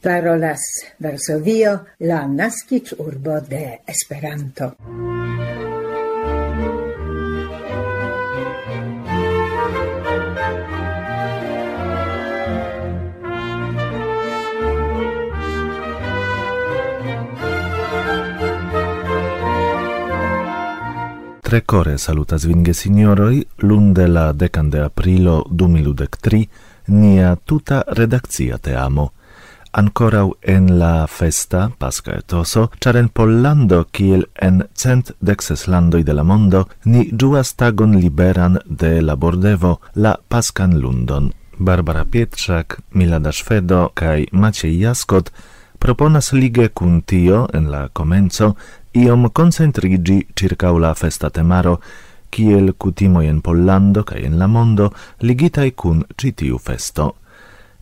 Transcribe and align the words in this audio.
parolas 0.00 0.60
Varsovio, 0.98 1.84
la 1.98 2.26
nascic 2.26 2.94
urbo 2.98 3.40
de 3.40 3.80
Esperanto. 3.86 4.74
Tre 21.40 21.64
core 21.64 21.98
salutas 21.98 22.44
vinge 22.46 22.72
signoroi, 22.72 23.44
lunde 23.56 24.06
la 24.06 24.32
decan 24.32 24.70
de 24.70 24.80
aprilo 24.80 25.44
2003, 25.50 26.44
nia 26.86 27.36
tuta 27.44 27.82
redakcia 27.86 28.58
teamo– 28.58 29.12
ancorau 29.72 30.36
en 30.42 30.78
la 30.78 31.06
festa 31.06 31.70
Pasca 31.78 32.12
etoso, 32.18 32.70
char 32.80 32.96
en 32.96 33.08
Pollando, 33.08 33.86
kiel 33.90 34.28
en 34.34 34.64
cent 34.74 35.12
dexes 35.20 35.66
landoi 35.68 36.02
de 36.02 36.14
la 36.14 36.24
mondo, 36.24 36.68
ni 36.84 37.08
duas 37.12 37.54
tagon 37.56 37.98
liberan 38.00 38.58
de 38.66 39.00
labordevo, 39.02 39.80
la 39.94 40.18
Pascan 40.28 40.80
Lundon. 40.80 41.32
Barbara 41.58 42.04
Pietrzak, 42.04 42.80
Milada 42.92 43.32
Szwedo 43.32 43.90
kaj 43.94 44.26
Maciej 44.32 44.80
Jaskot 44.80 45.30
proponas 45.78 46.32
lige 46.32 46.68
kun 46.68 47.02
tio 47.02 47.48
en 47.52 47.70
la 47.70 47.88
comenzo 47.88 48.54
iom 48.92 49.28
concentrigi 49.30 50.26
circa 50.34 50.72
la 50.72 50.94
festa 50.94 51.30
temaro, 51.30 51.80
kiel 52.30 52.72
cutimoi 52.78 53.28
en 53.28 53.40
Pollando 53.40 54.04
kaj 54.04 54.24
en 54.24 54.38
la 54.38 54.46
mondo 54.46 54.90
ligitai 55.20 55.70
kun 55.70 56.04
citiu 56.16 56.58
festo. 56.58 57.19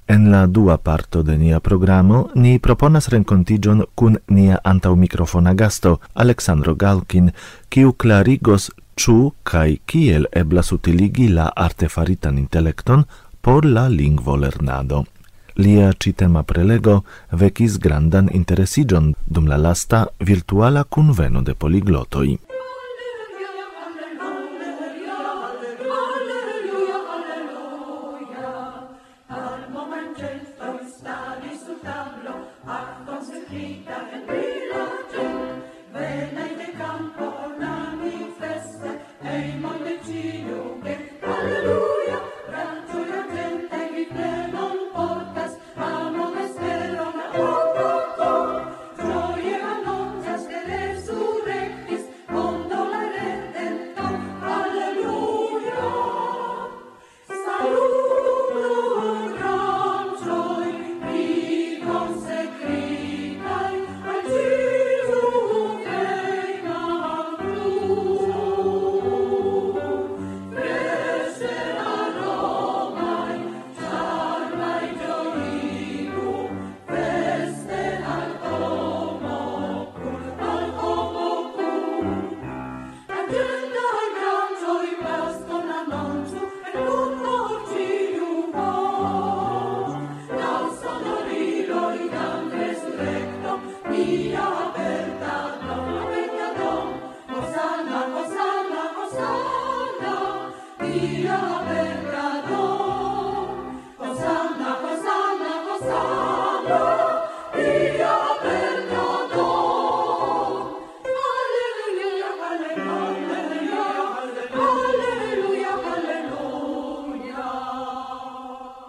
En 0.09 0.31
la 0.31 0.47
dua 0.47 0.79
parto 0.79 1.23
de 1.23 1.37
nia 1.37 1.59
programo 1.61 2.19
ni 2.35 2.59
proponas 2.59 3.11
renkontiĝon 3.13 3.83
kun 3.95 4.17
nia 4.33 4.57
antaŭmikrofona 4.71 5.53
gasto 5.53 5.99
Aleksandro 6.15 6.73
Galkin, 6.75 7.29
kiu 7.69 7.93
klarigos 7.93 8.71
ĉu 8.97 9.19
kaj 9.45 9.77
kiel 9.85 10.25
eblas 10.33 10.73
utiligi 10.73 11.29
la 11.29 11.51
artefaritan 11.67 12.39
intelekton 12.41 13.05
por 13.43 13.69
la 13.69 13.85
lingvolernado. 13.89 15.05
Lia 15.61 15.93
citema 15.93 16.43
prelego 16.43 17.03
vekis 17.31 17.77
grandan 17.79 18.33
interesiĝon 18.33 19.13
dum 19.27 19.47
la 19.47 19.61
lasta 19.61 20.07
virtuala 20.21 20.85
kunveno 20.85 21.43
de 21.43 21.55
poliglotoj. 21.55 22.29
children 30.19 30.58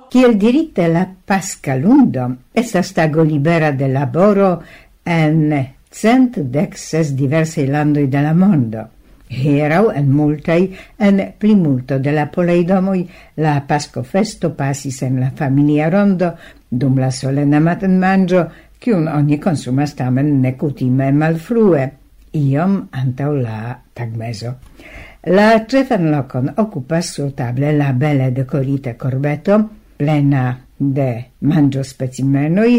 Kiel 0.09 0.39
dirite 0.41 0.87
la 0.89 1.03
Pascalundo 1.05 2.23
estas 2.57 2.95
tago 2.97 3.21
libera 3.21 3.69
de 3.77 3.87
laboro 3.93 4.55
en 5.05 5.51
cent 5.91 6.39
dec 6.49 6.73
ses 6.81 7.11
diversai 7.13 7.67
landoi 7.69 8.07
de 8.09 8.23
la 8.25 8.33
mondo. 8.33 8.87
Hierau 9.29 9.91
en 9.93 10.09
multai, 10.09 10.71
en 10.97 11.21
plimulto 11.37 11.99
de 12.01 12.11
la 12.11 12.25
polei 12.33 12.65
domoi, 12.65 13.03
la 13.37 13.59
pasco 13.67 14.01
festo 14.01 14.55
pasis 14.57 15.03
en 15.05 15.19
la 15.21 15.29
familia 15.29 15.91
rondo, 15.93 16.33
dum 16.67 16.97
la 16.97 17.11
solena 17.11 17.59
maten 17.61 17.99
mangio, 18.01 18.47
cium 18.81 19.05
oni 19.13 19.37
consumas 19.37 19.93
tamen 19.93 20.39
necutime 20.41 21.11
malfrue, 21.13 21.85
iom 22.33 22.79
antau 22.89 23.35
la 23.37 23.77
tagmeso. 23.93 24.55
La 25.29 25.67
cefan 25.69 26.09
locon 26.09 26.49
occupas 26.57 27.13
sur 27.13 27.35
table 27.35 27.75
la 27.77 27.93
belle 27.93 28.31
decorite 28.33 28.97
corbeto, 28.97 29.67
plena 29.99 30.57
de 30.79 31.09
mangio 31.43 31.83
specimenoi, 31.83 32.75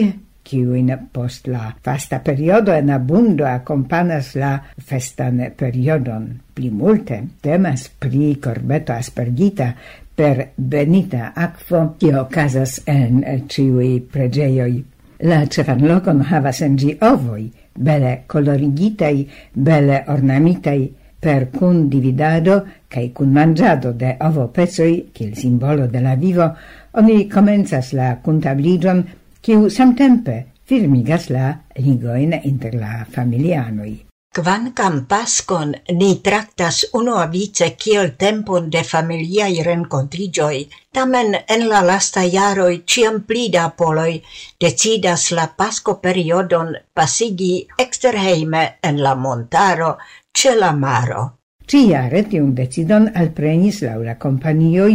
kiuin 0.50 0.88
post 1.12 1.50
la 1.53 1.69
fasta 1.84 2.19
periodo 2.25 2.72
en 2.72 2.88
abundo 2.91 3.44
accompanas 3.47 4.32
la 4.41 4.54
festan 4.81 5.42
periodon. 5.56 6.31
Pli 6.54 6.70
multe 6.70 7.20
temas 7.44 7.91
pri 8.00 8.32
corbeto 8.41 8.97
aspergita 8.97 9.75
per 10.16 10.48
benita 10.56 11.32
aquo, 11.36 11.82
kio 12.00 12.25
casas 12.32 12.81
en 12.88 13.20
ciui 13.48 14.00
pregeioi. 14.00 14.81
La 15.28 15.44
cefan 15.47 15.84
locon 15.84 16.25
havas 16.25 16.62
en 16.64 16.81
gi 16.81 16.97
ovoi, 17.04 17.50
bele 17.76 18.22
colorigitei, 18.26 19.26
bele 19.52 20.04
ornamitai, 20.08 20.88
per 21.20 21.50
cun 21.52 21.88
dividado 21.92 22.64
cae 22.88 23.12
cun 23.12 23.32
mangiado 23.32 23.92
de 23.92 24.16
ovo 24.25 24.48
pezoi, 24.48 25.10
cil 25.12 25.37
simbolo 25.37 25.87
de 25.87 26.00
la 26.00 26.16
vivo, 26.16 26.48
oni 26.92 27.28
comenzas 27.28 27.92
la 27.92 28.16
contabligion 28.24 29.04
kiu 29.42 29.70
samtempe 29.70 30.46
firmigas 30.66 31.30
la 31.30 31.54
ligoin 31.78 32.32
inter 32.44 32.74
la 32.74 33.04
familianoi. 33.14 34.06
Quancam 34.30 35.06
pascon 35.10 35.72
ni 35.98 36.10
traktas 36.22 36.84
unuavice 36.94 37.70
kiel 37.74 38.12
tempon 38.18 38.68
de 38.70 38.82
familiai 38.86 39.64
rencontrigioi, 39.66 40.60
tamen 40.94 41.34
en 41.48 41.66
la 41.68 41.80
lasta 41.82 42.22
iaroi 42.22 42.84
ciam 42.86 43.24
pli 43.26 43.48
da 43.50 43.64
poloj 43.70 44.20
decidas 44.60 45.32
la 45.32 45.48
pasco 45.56 45.96
periodon 46.04 46.76
pasigi 46.94 47.66
exterheime 47.78 48.62
en 48.82 49.02
la 49.02 49.14
montaro 49.14 49.96
ce 50.32 50.54
la 50.54 50.72
maro. 50.72 51.39
Ciare 51.70 52.25
tiun 52.26 52.49
decidon 52.58 53.05
alprenis 53.14 53.76
laŭ 53.87 54.00
la 54.02 54.17
kompanioj 54.19 54.90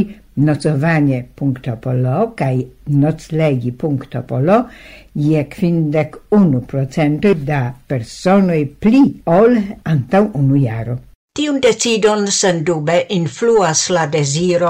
nocovanie.polo 0.48 2.16
kaj 2.42 2.56
noclegi.polo 3.04 4.58
je 5.28 5.44
quindec 5.54 6.18
unu 6.36 6.60
procento 6.74 7.32
da 7.52 7.62
personoi 7.88 8.66
pli 8.66 9.04
ol 9.38 9.56
antau 9.94 10.28
unu 10.42 10.60
jaro. 10.66 10.98
Tiun 11.36 11.58
decidon 11.60 12.30
sendube 12.32 12.94
influas 13.12 13.80
la 13.92 14.06
desiro 14.08 14.70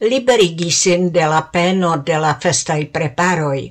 liberigi 0.00 0.70
sin 0.72 1.10
de 1.12 1.26
la 1.28 1.42
peno 1.52 1.90
de 2.08 2.16
la 2.16 2.30
festai 2.40 2.86
preparoi, 2.88 3.66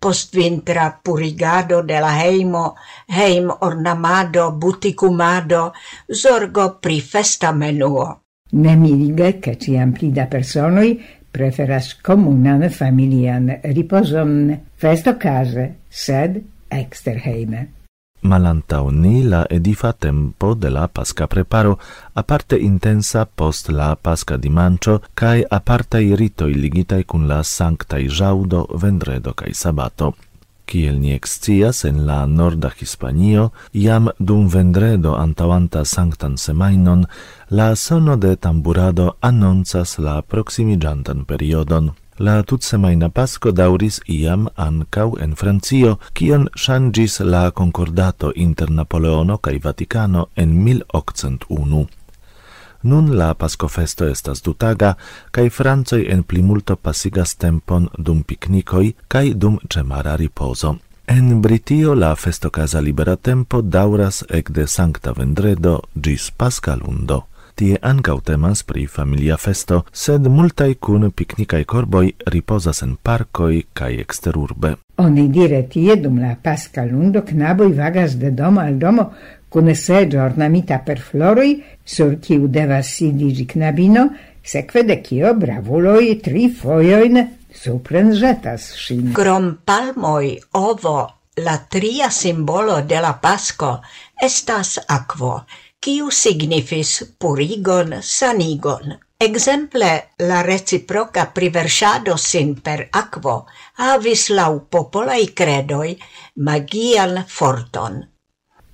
post 0.00 0.32
vintra 0.32 0.86
purigado 1.04 1.82
de 1.90 1.98
la 2.00 2.14
heimo, 2.22 2.62
heim 3.06 3.50
ornamado, 3.66 4.46
buticumado, 4.62 5.74
zorgo 6.08 6.64
pri 6.80 7.02
festa 7.04 7.52
menuo. 7.52 8.06
Nemilge, 8.52 9.34
che 9.38 9.58
ciam 9.58 9.92
pli 9.92 10.08
da 10.10 10.24
personoi, 10.24 10.94
preferas 11.30 11.98
comunan 12.00 12.64
familian 12.70 13.58
riposon, 13.74 14.56
festo 14.72 15.18
case, 15.18 15.68
sed 15.86 16.40
exterheime 16.66 17.79
malantau 18.22 18.90
ni 18.90 19.22
la 19.22 19.44
edifa 19.50 19.92
tempo 19.92 20.54
de 20.54 20.70
la 20.70 20.88
pasca 20.88 21.26
preparo, 21.26 21.78
aparte 22.14 22.56
intensa 22.56 23.24
post 23.24 23.68
la 23.68 23.94
pasca 23.96 24.36
dimanĉo 24.36 25.00
cae 25.14 25.44
apartai 25.50 26.16
ritoi 26.16 26.54
ligitai 26.54 27.04
cun 27.04 27.28
la 27.28 27.42
sanctai 27.42 28.08
jaudo, 28.08 28.66
vendredo 28.74 29.34
cae 29.34 29.54
sabato. 29.54 30.14
Kiel 30.70 31.00
ni 31.00 31.12
excias 31.12 31.84
en 31.84 32.04
la 32.06 32.26
norda 32.26 32.70
Hispanio, 32.70 33.50
iam 33.74 34.10
dum 34.18 34.46
vendredo 34.48 35.16
antavanta 35.18 35.84
sanctan 35.84 36.36
semainon, 36.38 37.06
la 37.50 37.74
sono 37.74 38.16
de 38.16 38.36
tamburado 38.36 39.16
anoncas 39.20 39.98
la 39.98 40.22
proximigiantan 40.22 41.24
periodon. 41.24 41.90
La 42.20 42.42
tutsemaina 42.42 43.08
pasco 43.08 43.48
dauris 43.50 44.02
iam 44.04 44.42
ancau 44.60 45.14
en 45.24 45.30
Francio, 45.40 45.94
kion 46.12 46.50
shangis 46.54 47.14
la 47.24 47.50
concordato 47.50 48.32
inter 48.36 48.68
Napoleono 48.70 49.38
cae 49.38 49.56
Vaticano 49.58 50.26
en 50.36 50.52
1801. 50.64 51.86
Nun 52.82 53.08
la 53.16 53.30
pascofesto 53.34 54.04
estas 54.04 54.42
dutaga, 54.42 54.98
cae 55.32 55.48
Francoi 55.48 56.10
en 56.12 56.22
plimulto 56.22 56.76
pasigas 56.76 57.38
tempon 57.40 57.88
dum 57.96 58.20
picnicoi 58.22 58.94
cae 59.08 59.32
dum 59.32 59.56
cemara 59.72 60.16
riposo. 60.16 60.76
En 61.06 61.40
Britio 61.40 61.94
la 61.94 62.14
festo 62.16 62.50
casa 62.50 62.82
libera 62.82 63.16
tempo 63.16 63.62
dauras 63.62 64.26
ec 64.28 64.50
de 64.50 64.66
Sancta 64.66 65.12
Vendredo 65.16 65.88
gis 65.94 66.30
Pascalundo. 66.36 67.30
Tie 67.54 67.78
ancau 67.82 68.20
temas 68.20 68.62
pri 68.64 68.86
familia 68.86 69.36
festo, 69.36 69.84
sed 69.92 70.28
multai 70.28 70.74
kun 70.76 71.10
picnicai 71.10 71.64
corboi 71.64 72.14
riposas 72.32 72.82
en 72.86 72.96
parcoi 72.96 73.66
cae 73.72 74.00
exterurbe. 74.00 74.76
Oni 75.00 75.28
dire 75.32 75.62
tie 75.72 75.96
dum 75.96 76.18
la 76.20 76.36
paska 76.36 76.84
lundo 76.84 77.22
knaboi 77.24 77.72
vagas 77.72 78.16
de 78.20 78.30
domo 78.30 78.60
al 78.60 78.78
domo 78.78 79.10
kun 79.50 79.72
seĝo 79.74 80.20
ornamita 80.22 80.78
per 80.86 81.00
floroi, 81.02 81.56
sur 81.84 82.16
kiu 82.22 82.46
devas 82.48 82.92
sidigi 82.96 83.46
knabino, 83.50 84.06
seque 84.42 84.84
de 84.86 85.00
cio 85.02 85.34
bravuloi 85.34 86.18
tri 86.22 86.48
foioin 86.54 87.18
supren 87.62 88.12
jetas 88.14 88.70
shin. 88.78 89.10
Grom 89.16 89.56
palmoi 89.66 90.36
ovo, 90.60 91.00
la 91.42 91.56
tria 91.72 92.10
simbolo 92.14 92.80
de 92.86 93.00
la 93.02 93.16
pasko 93.22 93.80
estas 94.22 94.78
akvo, 94.86 95.40
kiu 95.80 96.10
signifis 96.12 96.98
purigon, 97.18 97.94
sanigon. 98.04 98.98
Exemple, 99.20 99.88
la 100.28 100.42
reciproca 100.42 101.26
priversado 101.32 102.16
sin 102.16 102.54
per 102.60 102.88
aquo 102.92 103.46
havis 103.80 104.28
lau 104.30 104.60
popolai 104.68 105.32
credoi 105.36 105.94
magian 106.36 107.22
forton. 107.28 107.96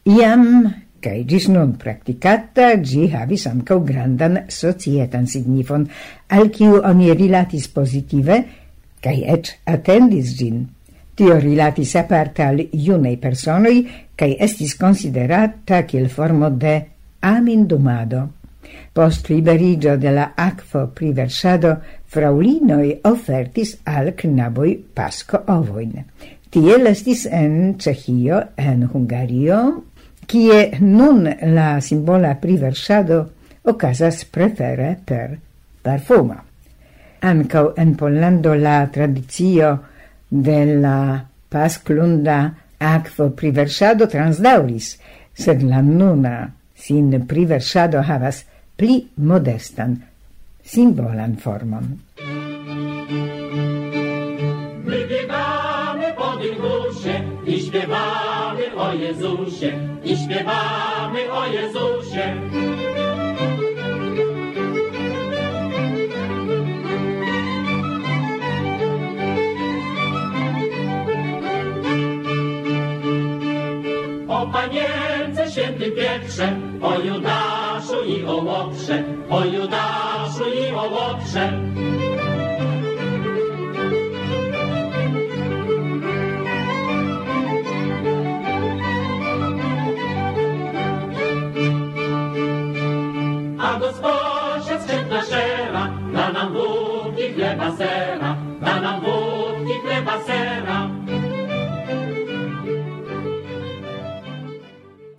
Iam, 0.07 0.67
cae 1.03 1.23
gis 1.27 1.47
non 1.51 1.77
practicata, 1.79 2.73
gi 2.83 3.07
havis 3.15 3.47
ancau 3.51 3.85
grandan 3.87 4.45
societan 4.51 5.27
signifon, 5.31 5.87
al 6.31 6.51
kiu 6.51 6.81
oni 6.83 7.13
rilatis 7.15 7.69
positive, 7.71 8.41
cae 9.03 9.23
ec 9.35 9.53
attendis 9.65 10.35
gin. 10.39 10.65
Tio 11.15 11.39
rilatis 11.39 11.95
aparte 11.97 12.43
al 12.43 12.61
iunei 12.67 13.17
personoi, 13.17 13.79
cae 14.19 14.37
estis 14.43 14.75
considerata 14.79 15.85
kiel 15.87 16.11
formo 16.11 16.51
de 16.51 16.96
amin 17.27 17.67
dumado. 17.67 18.29
Post 18.93 19.29
liberigio 19.29 19.97
de 19.99 20.13
la 20.13 20.33
aquo 20.37 20.87
priversado, 20.95 21.77
fraulinoi 22.07 23.01
offertis 23.05 23.77
al 23.85 24.15
knaboi 24.15 24.77
pasco 24.95 25.43
ovoin. 25.53 26.05
Tiel 26.51 26.87
estis 26.87 27.27
en 27.27 27.77
Cehio, 27.83 28.41
en 28.57 28.87
Hungario, 28.87 29.59
kie 30.27 30.79
nun 30.81 31.27
la 31.55 31.81
simbola 31.81 32.37
priversado 32.41 33.19
ocasas 33.67 34.25
prefere 34.25 34.97
per 35.05 35.39
parfumo. 35.83 36.39
Ancau 37.21 37.73
en 37.77 37.97
Pollando 37.97 38.55
la 38.55 38.87
tradizio 38.93 39.73
de 40.31 40.61
la 40.79 41.27
pasclunda 41.49 42.39
aquo 42.79 43.31
priversado 43.35 44.07
transdauris, 44.09 44.95
sed 45.35 45.63
la 45.63 45.83
nuna 45.83 46.37
sin 46.77 47.27
priversado 47.27 48.03
havas 48.05 48.45
pli 48.77 49.09
modestan 49.17 49.97
simbolan 50.63 51.37
formon. 51.37 51.85
My 54.85 55.01
biegamy 55.09 56.13
po 56.17 56.37
dyngusie 56.37 57.23
i 57.47 57.61
śpiewamy 57.61 58.77
o 58.77 58.93
Jezusie, 58.95 59.73
i 60.05 60.17
śpiewamy 60.17 61.33
o 61.33 61.47
Jezusie. 61.47 62.27
O 74.29 74.47
Panience 74.47 75.51
Świętym 75.51 75.93
Pietrze, 75.93 76.56
o 76.83 77.01
Judaszu 77.01 78.05
i 78.05 78.25
o 78.25 78.37
Łotrze, 78.37 79.05
o 79.31 79.45
Judaszu 79.45 80.45
i 80.45 80.75
o 80.75 80.83
Łotrze. 80.83 81.76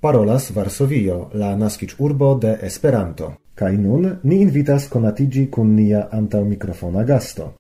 parolas 0.08 0.52
Varsovio, 0.56 1.16
la 1.34 1.50
naskiĝurbo 1.60 2.30
de 2.40 2.54
Esperanto. 2.64 3.34
Kai 3.60 3.74
nun 3.76 4.06
ni 4.24 4.40
invitas 4.46 4.88
konatiĝi 4.94 5.50
kun 5.52 5.76
nia 5.76 6.08
antaŭmikrofona 6.22 7.04
gasto. 7.04 7.54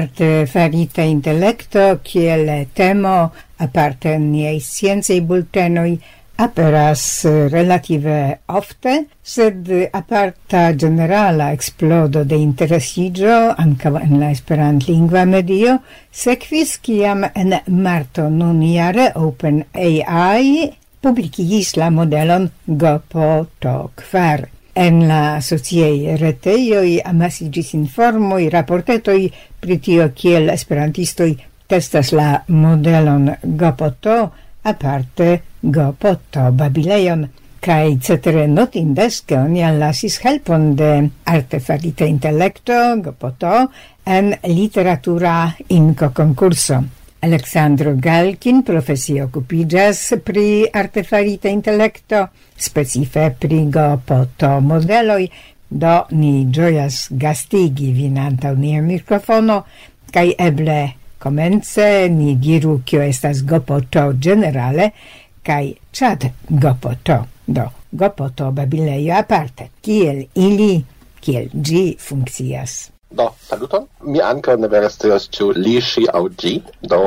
artefarita 0.00 1.02
intellecto, 1.02 1.98
kiel 2.02 2.48
temo 2.74 3.16
aparte 3.60 4.16
niei 4.18 4.60
sciencei 4.60 5.20
bultenoi 5.20 5.98
aperas 6.40 7.24
eh, 7.24 7.48
relative 7.48 8.40
ofte, 8.46 9.06
sed 9.22 9.68
aparta 9.92 10.72
generala 10.72 11.52
explodo 11.52 12.24
de 12.24 12.36
interesigio 12.36 13.34
anca 13.58 13.92
en 14.00 14.18
la 14.20 14.30
esperantlingva 14.32 15.26
medio 15.26 15.80
sequis 16.10 16.78
kiam 16.80 17.26
en 17.34 17.52
marto 17.66 18.30
nun 18.30 18.62
iare 18.62 19.10
Open 19.20 19.66
AI 19.74 20.70
publikigis 21.00 21.76
la 21.76 21.90
modelon 21.90 22.48
Gopo 22.66 23.46
Talk 23.58 24.00
Far. 24.00 24.48
En 24.72 25.02
la 25.08 25.40
sociei 25.44 26.16
reteioi 26.16 27.00
amasigis 27.04 27.74
informoi, 27.76 28.48
raportetoi 28.48 29.28
pri 29.60 29.76
tio 29.78 30.08
kiel 30.16 30.48
esperantistoi 30.48 31.34
testas 31.70 32.10
la 32.16 32.42
modelon 32.48 33.28
Gopoto 33.42 34.30
aparte 34.62 35.42
gopoto 35.60 36.50
babileion, 36.52 37.26
cae 37.60 37.98
cetere 38.00 38.46
notindes 38.48 39.20
che 39.24 39.36
oni 39.36 39.62
allasis 39.62 40.18
helpon 40.24 40.74
de 40.76 41.10
artefarite 41.24 42.04
intellecto, 42.08 42.72
gopoto, 43.02 43.70
en 44.04 44.32
literatura 44.48 45.54
inco 45.68 46.10
concurso. 46.10 46.82
Aleksandro 47.20 47.96
Galkin 48.00 48.62
profesie 48.64 49.22
occupigas 49.22 50.14
pri 50.24 50.64
artefarite 50.72 51.52
intellecto, 51.52 52.30
specife 52.56 53.34
pri 53.38 53.66
gopoto 53.68 54.56
modeloi, 54.64 55.28
do 55.68 56.06
ni 56.16 56.46
gioias 56.50 57.08
gastigi 57.10 57.92
vinanta 57.92 58.54
unia 58.56 58.80
mikrofono, 58.82 59.64
cae 60.10 60.32
eble 60.38 60.78
Comence 61.22 62.08
ni 62.08 62.36
diru 62.40 62.78
kio 62.84 63.02
estas 63.04 63.42
gopoto 63.44 64.06
generale 64.26 64.90
kai 65.44 65.74
chat 65.92 66.24
gopoto 66.48 67.18
do 67.46 67.66
gopoto 67.92 68.52
babilejo 68.52 69.18
aparte 69.18 69.70
kiel 69.82 70.24
ili 70.34 70.72
kiel 71.20 71.50
gi 71.52 71.84
funkcias 71.98 72.90
Do, 73.10 73.24
saluton. 73.42 73.88
Mi 74.06 74.20
ankaŭ 74.22 74.54
ne 74.62 74.68
vere 74.70 74.88
scias 74.94 75.24
ĉu 75.34 75.48
li, 75.56 75.72
ŝi 75.82 76.04
aŭ 76.14 76.20
ĝi. 76.42 76.52
Do, 76.92 76.98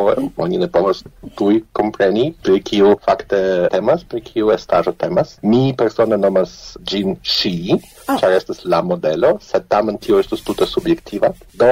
oni 0.45 0.59
ne 0.59 0.67
povas 0.71 0.99
tuj 1.39 1.61
kompreni 1.79 2.25
pri 2.43 2.59
kiu 2.69 2.89
fakte 3.05 3.39
temas, 3.71 4.03
pri 4.11 4.19
kiu 4.25 4.51
estaĵo 4.51 4.91
temas. 5.03 5.37
Mi 5.47 5.61
persone 5.79 6.19
nomas 6.19 6.57
ĝin 6.91 7.15
ŝi, 7.35 7.55
ah. 7.77 8.17
ĉar 8.19 8.33
oh. 8.33 8.35
estas 8.35 8.65
la 8.73 8.81
modelo, 8.83 9.37
sed 9.47 9.69
tamen 9.71 10.01
tio 10.03 10.19
estas 10.19 10.43
tute 10.43 10.67
subjektiva. 10.67 11.31
Do, 11.61 11.71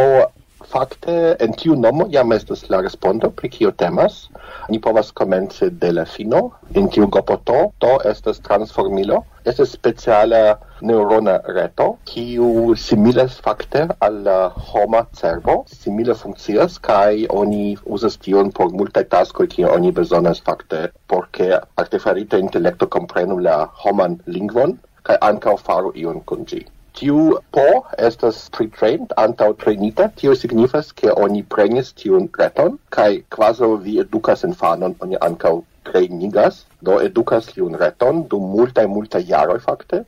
fakte 0.71 1.13
en 1.43 1.53
tiu 1.59 1.75
nomo 1.75 2.07
jam 2.13 2.31
estas 2.35 2.63
la 2.71 2.79
respondo 2.85 3.29
pri 3.29 3.49
kio 3.55 3.71
temas. 3.83 4.29
Ni 4.69 4.79
povas 4.79 5.11
komence 5.11 5.69
de 5.83 5.91
la 5.97 6.05
fino. 6.05 6.41
En 6.75 6.89
tiu 6.89 7.07
gopoto 7.07 7.59
to 7.83 7.91
estas 8.11 8.39
transformilo. 8.47 9.23
Estas 9.45 9.71
speciala 9.75 10.41
neurona 10.81 11.39
reto, 11.55 11.87
kiu 12.05 12.75
similas 12.77 13.39
fakte 13.45 13.87
al 14.07 14.19
la 14.25 14.37
homa 14.71 15.05
cerbo, 15.17 15.55
simile 15.67 16.15
funkcias, 16.15 16.77
kai 16.79 17.25
oni 17.29 17.77
uzas 17.85 18.17
tion 18.21 18.51
por 18.51 18.69
multaj 18.73 19.07
taskoj, 19.13 19.47
kiu 19.55 19.69
oni 19.69 19.91
bezonas 19.91 20.41
fakte, 20.45 20.83
por 21.07 21.27
ke 21.31 21.49
artefarita 21.83 22.41
intelekto 22.41 22.89
komprenu 22.97 23.39
la 23.39 23.57
homan 23.85 24.19
lingvon, 24.27 24.77
kai 25.03 25.17
ankaŭ 25.31 25.57
faru 25.65 25.93
ion 25.95 26.21
kun 26.21 26.45
ĝi 26.45 26.65
tiu 26.93 27.39
po 27.55 27.67
estas 27.97 28.49
pre-trained, 28.55 29.13
antau 29.17 29.53
trainita, 29.53 30.09
tio 30.15 30.35
signifas 30.35 30.91
che 30.93 31.11
oni 31.11 31.43
prenis 31.43 31.93
tiun 31.93 32.29
reton, 32.37 32.79
kai 32.89 33.23
quasi 33.29 33.67
vi 33.83 33.99
edukas 33.99 34.43
infanon, 34.43 34.95
oni 34.99 35.17
ancau 35.21 35.63
trainigas, 35.83 36.65
do 36.81 36.99
edukas 37.01 37.47
tiun 37.53 37.73
reton 37.77 38.23
dum 38.29 38.43
multae, 38.53 38.85
multae 38.87 39.23
jaroi 39.25 39.59
fakte. 39.59 40.03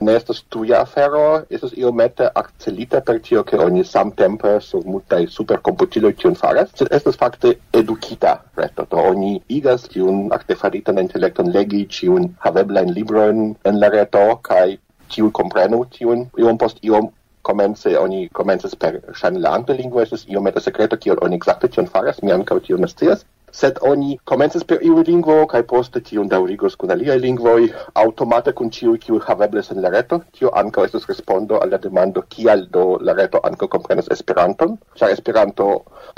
Ne 0.00 0.14
estas 0.16 0.40
tuja 0.52 0.80
afero, 0.80 1.44
estas 1.50 1.74
iomete 1.76 2.28
accelita 2.42 3.00
per 3.04 3.20
tio 3.20 3.44
ke 3.44 3.60
oni 3.60 3.84
samtempe 3.84 4.56
sur 4.64 4.84
multae 4.84 5.28
supercomputiloi 5.36 6.14
tiun 6.16 6.36
faras, 6.40 6.72
sed 6.74 6.92
estas 6.98 7.20
fakte 7.20 7.54
edukita 7.72 8.38
reto, 8.56 8.86
do 8.90 9.04
oni 9.12 9.36
igas 9.60 9.88
tiun 9.92 10.28
artefaritan 10.32 11.00
intellecton 11.04 11.52
legi 11.52 11.84
ciun 11.98 12.32
haveblain 12.44 12.92
libroin 12.96 13.56
en 13.64 13.80
la 13.80 13.92
reto, 13.92 14.26
kai 14.42 14.78
tiu 15.14 15.30
comprenu 15.40 15.84
tiun 15.96 16.26
iom 16.44 16.58
post 16.64 16.84
iom 16.90 17.10
comence 17.48 17.96
oni 18.04 18.28
comences 18.28 18.74
per 18.76 19.00
shanlante 19.14 19.72
lingvo 19.80 20.02
estas 20.04 20.26
iomete 20.28 20.60
secreto 20.60 20.96
kiel 21.02 21.18
oni 21.26 21.36
exacte 21.40 21.68
tion 21.74 21.86
faras 21.96 22.22
mi 22.22 22.32
ankaŭ 22.32 22.60
tion 22.66 22.80
ne 22.86 22.88
scias. 22.94 23.24
Sed 23.58 23.78
oni 23.90 24.18
comences 24.30 24.64
per 24.70 24.82
iu 24.84 25.02
lingvo 25.08 25.36
kaj 25.52 25.62
poste 25.70 26.00
tion 26.08 26.28
daŭrigos 26.32 26.74
kun 26.80 26.90
aliaj 26.94 27.16
lingvoj 27.22 27.70
aŭtomate 28.02 28.52
kun 28.58 28.72
ĉiuj 28.76 28.98
kiuj 29.04 29.20
havebles 29.28 29.70
en 29.74 29.80
la 29.84 29.92
reto 29.94 30.18
tio 30.38 30.52
ankaŭ 30.62 30.84
estas 30.88 31.08
respondo 31.12 31.60
al 31.62 31.72
la 31.74 31.78
demando 31.86 32.24
kial 32.34 32.66
do 32.76 32.84
la 33.08 33.14
reto 33.20 33.40
ankaŭ 33.50 33.70
komprenas 33.76 34.12
Esperanton? 34.16 34.76
Ĉar 35.00 35.14
Esperanto 35.16 35.70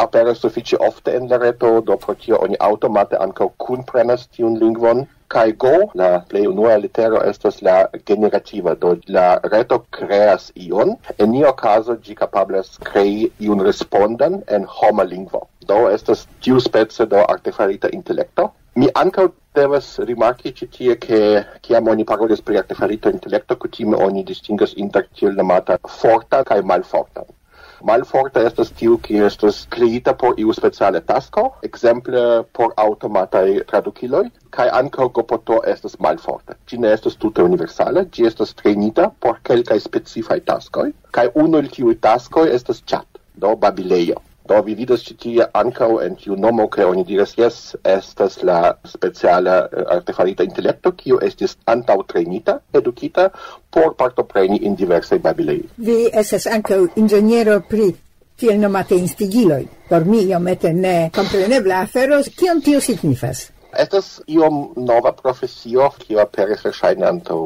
aperas 0.06 0.42
sufiĉe 0.42 0.82
ofte 0.88 1.14
en 1.20 1.30
la 1.30 1.38
reto 1.44 1.72
do 1.80 1.96
pro 2.04 2.16
tio 2.24 2.42
oni 2.48 2.58
aŭtomate 2.70 3.22
ankaŭ 3.28 3.48
kunprenas 3.68 4.26
tiun 4.34 4.58
lingvon 4.64 5.06
kai 5.30 5.52
go 5.52 5.74
la 5.94 6.08
play 6.28 6.46
unua 6.50 6.76
litero 6.82 7.18
estas 7.30 7.60
la 7.62 7.88
generativa 8.04 8.74
do 8.74 8.96
la 9.06 9.38
reto 9.52 9.78
creas 9.96 10.50
ion. 10.54 10.96
En 11.18 11.30
nia 11.30 11.52
caso 11.52 11.96
gi 12.06 12.14
kapablas 12.22 12.78
crei 12.88 13.30
iun 13.38 13.62
respondan 13.68 14.42
en 14.48 14.66
homa 14.78 15.04
lingvo. 15.04 15.46
Do 15.70 15.88
estas 15.96 16.26
tiu 16.40 16.58
spece 16.60 17.06
do 17.06 17.22
artefarita 17.34 17.92
intelekto. 17.98 18.50
Mi 18.74 18.88
ankaŭ 18.94 19.28
devas 19.54 19.86
rimarki 20.08 20.52
ĉi 20.58 20.66
tie 20.76 20.94
ke 21.04 21.20
kiam 21.66 21.88
oni 21.92 22.04
parolas 22.10 22.42
pri 22.42 22.58
artefarita 22.60 23.10
intelekto 23.14 23.56
kutime 23.64 23.98
oni 24.06 24.22
distingas 24.24 24.74
inter 24.84 25.06
tiel 25.14 25.34
nomata 25.38 25.78
forta 26.00 26.42
kaj 26.50 26.60
malforta. 26.72 27.26
Malforta 27.88 28.42
estas 28.44 28.70
tiu, 28.76 28.98
ki 29.00 29.22
estas 29.24 29.62
kreita 29.72 30.12
por 30.22 30.38
iu 30.42 30.52
speciale 30.52 31.00
tasko, 31.00 31.46
ekzemple 31.68 32.24
por 32.56 32.74
aŭtomataj 32.84 33.44
tradukiloj, 33.70 34.24
kaj 34.56 34.68
ankaŭ 34.80 35.08
Gopoto 35.18 35.60
estas 35.74 35.96
malforta. 36.06 36.58
Ĝi 36.68 36.80
ne 36.84 36.92
estas 36.96 37.16
tute 37.16 37.42
universala, 37.42 38.04
ĝi 38.04 38.28
estas 38.30 38.54
trejnita 38.62 39.10
por 39.20 39.40
kelkaj 39.50 39.80
specifaj 39.80 40.40
taskoj, 40.52 40.90
kaj 41.10 41.28
unu 41.44 41.62
el 41.62 41.70
tiuj 41.76 41.96
taskoj 42.08 42.48
estas 42.58 42.84
chat, 42.84 43.08
do 43.34 43.56
babilejo. 43.56 44.20
Do 44.50 44.58
vi 44.66 44.74
vidas 44.74 45.04
ĉi 45.06 45.14
tie 45.22 45.44
ankaŭ 45.54 45.88
en 46.02 46.16
tiu 46.18 46.34
nomo 46.44 46.64
ke 46.74 46.82
oni 46.82 47.04
diras 47.06 47.36
jes 47.38 47.58
estas 47.86 48.40
la 48.48 48.56
speciala 48.92 49.56
eh, 49.62 49.84
artefarita 49.96 50.46
intelekto 50.48 50.90
kiu 51.02 51.20
estis 51.22 51.54
antaŭtrejnita, 51.74 52.56
edukita 52.80 53.28
por 53.70 53.94
partopreni 54.00 54.58
in 54.66 54.74
diversaj 54.80 55.20
babilei. 55.22 55.62
Vi 55.76 55.98
estas 56.24 56.48
ankaŭ 56.50 56.80
inĝeniero 56.98 57.60
pri 57.70 57.92
tiel 58.40 58.58
nomate 58.58 58.98
instigiloj. 58.98 59.62
Por 59.88 60.04
mi 60.10 60.24
iomete 60.32 60.74
ne 60.74 60.96
komprenebla 61.14 61.84
afero, 61.86 62.18
kion 62.42 62.62
tio 62.66 62.82
signifas? 62.82 63.46
Estas 63.78 64.20
iom 64.26 64.56
nova 64.76 65.12
profesio, 65.14 65.84
kio 66.02 66.18
aperis 66.22 66.64
verŝajne 66.66 67.06
antaŭ 67.06 67.38